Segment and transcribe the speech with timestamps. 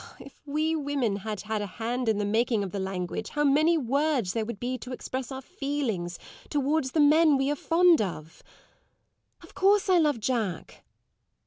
[0.19, 3.77] If we women had had a hand in the making of the language, how many
[3.77, 6.17] words there would be to express our feelings
[6.49, 8.41] towards the men we are fond of!
[9.43, 10.83] Of course I love Jack.